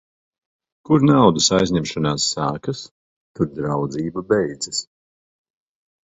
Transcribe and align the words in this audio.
Kur 0.87 1.03
naudas 1.07 1.49
aizņemšanās 1.57 2.25
sākas, 2.37 2.81
tur 3.39 3.51
draudzība 3.59 4.23
beidzas. 4.31 4.81